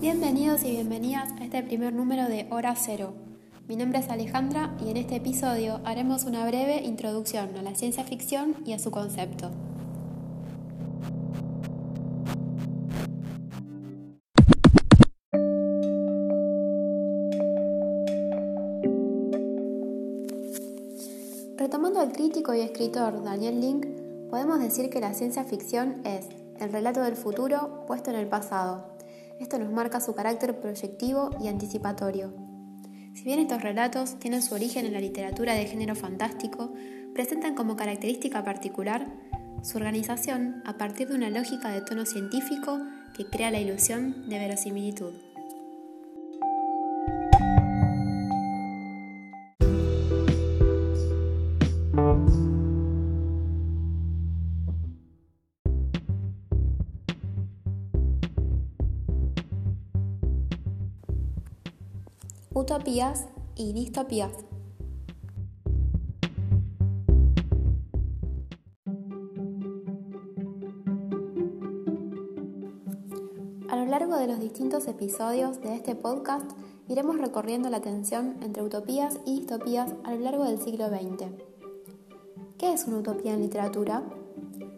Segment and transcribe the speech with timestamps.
[0.00, 3.14] Bienvenidos y bienvenidas a este primer número de Hora Cero.
[3.66, 8.04] Mi nombre es Alejandra y en este episodio haremos una breve introducción a la ciencia
[8.04, 9.50] ficción y a su concepto.
[22.06, 23.84] Al crítico y escritor Daniel Link,
[24.30, 26.28] podemos decir que la ciencia ficción es
[26.60, 28.96] el relato del futuro puesto en el pasado.
[29.40, 32.32] Esto nos marca su carácter proyectivo y anticipatorio.
[33.12, 36.72] Si bien estos relatos tienen su origen en la literatura de género fantástico,
[37.12, 39.08] presentan como característica particular
[39.64, 42.78] su organización a partir de una lógica de tono científico
[43.16, 45.25] que crea la ilusión de verosimilitud.
[62.56, 64.32] Utopías y distopías.
[73.68, 76.50] A lo largo de los distintos episodios de este podcast
[76.88, 81.55] iremos recorriendo la tensión entre utopías y distopías a lo largo del siglo XX.
[82.58, 84.02] ¿Qué es una utopía en literatura?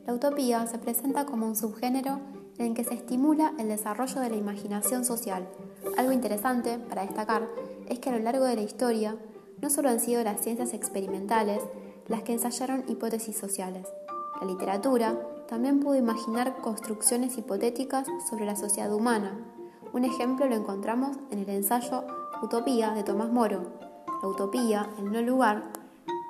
[0.05, 2.19] La utopía se presenta como un subgénero
[2.59, 5.49] en el que se estimula el desarrollo de la imaginación social.
[5.97, 7.49] Algo interesante para destacar
[7.89, 9.17] es que a lo largo de la historia
[9.63, 11.63] no solo han sido las ciencias experimentales
[12.09, 13.87] las que ensayaron hipótesis sociales.
[14.41, 15.17] La literatura
[15.49, 19.39] también pudo imaginar construcciones hipotéticas sobre la sociedad humana.
[19.93, 22.05] Un ejemplo lo encontramos en el ensayo
[22.43, 23.71] Utopía de Tomás Moro.
[24.21, 25.71] La utopía, el no lugar,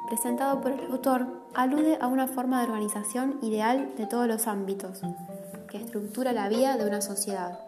[0.08, 5.00] presentado por el autor, alude a una forma de organización ideal de todos los ámbitos,
[5.68, 7.60] que estructura la vida de una sociedad.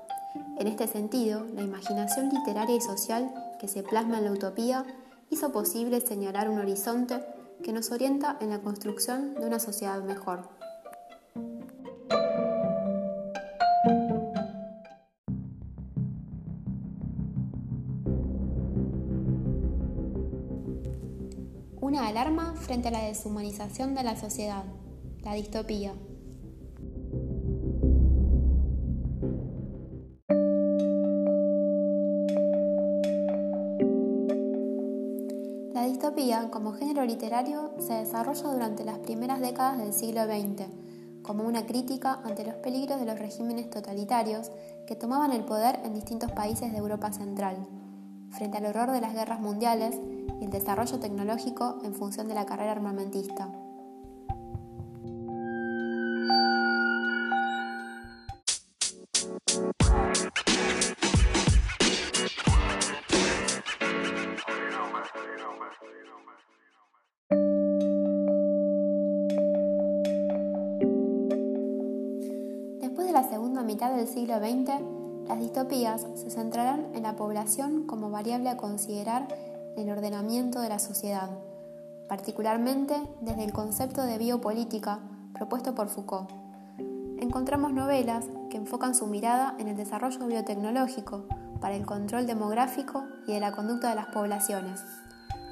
[0.59, 4.85] En este sentido, la imaginación literaria y social que se plasma en la utopía
[5.31, 7.21] hizo posible señalar un horizonte
[7.63, 10.60] que nos orienta en la construcción de una sociedad mejor.
[21.83, 24.65] Una alarma frente a la deshumanización de la sociedad,
[25.23, 25.95] la distopía.
[35.73, 40.67] La distopía, como género literario, se desarrolla durante las primeras décadas del siglo XX,
[41.23, 44.53] como una crítica ante los peligros de los regímenes totalitarios
[44.87, 47.57] que tomaban el poder en distintos países de Europa Central,
[48.29, 49.99] frente al horror de las guerras mundiales
[50.41, 53.51] y el desarrollo tecnológico en función de la carrera armamentista.
[73.13, 74.81] la segunda mitad del siglo XX,
[75.29, 79.29] las distopías se centrarán en la población como variable a considerar
[79.81, 81.31] el ordenamiento de la sociedad,
[82.09, 85.01] particularmente desde el concepto de biopolítica
[85.33, 86.31] propuesto por Foucault.
[87.19, 91.25] Encontramos novelas que enfocan su mirada en el desarrollo biotecnológico
[91.61, 94.83] para el control demográfico y de la conducta de las poblaciones.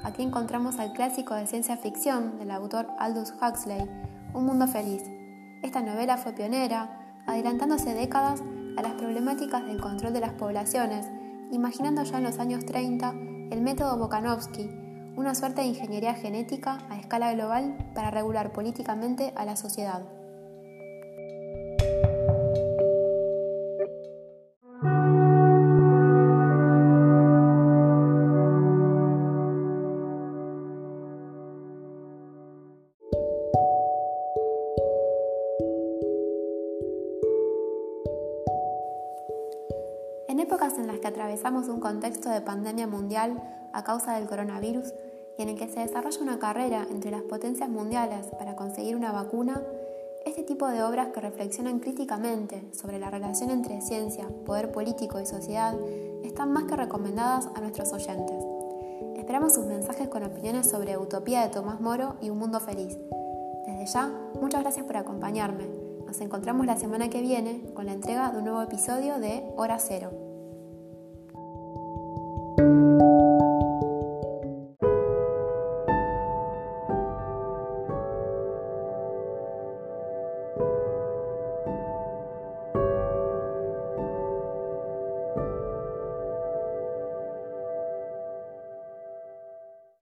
[0.03, 3.89] Aquí encontramos al clásico de ciencia ficción del autor Aldous Huxley,
[4.33, 5.03] Un Mundo Feliz.
[5.63, 8.41] Esta novela fue pionera, adelantándose décadas
[8.77, 11.07] a las problemáticas del control de las poblaciones,
[11.51, 13.13] imaginando ya en los años 30
[13.51, 14.69] el método Bokanovsky,
[15.15, 20.18] una suerte de ingeniería genética a escala global para regular políticamente a la sociedad.
[40.49, 43.39] Épocas en las que atravesamos un contexto de pandemia mundial
[43.71, 44.95] a causa del coronavirus
[45.37, 49.11] y en el que se desarrolla una carrera entre las potencias mundiales para conseguir una
[49.11, 49.61] vacuna,
[50.25, 55.27] este tipo de obras que reflexionan críticamente sobre la relación entre ciencia, poder político y
[55.27, 55.75] sociedad
[56.23, 58.43] están más que recomendadas a nuestros oyentes.
[59.17, 62.97] Esperamos sus mensajes con opiniones sobre Utopía de Tomás Moro y Un Mundo Feliz.
[63.67, 64.11] Desde ya,
[64.41, 65.67] muchas gracias por acompañarme.
[66.07, 69.77] Nos encontramos la semana que viene con la entrega de un nuevo episodio de Hora
[69.77, 70.28] Cero.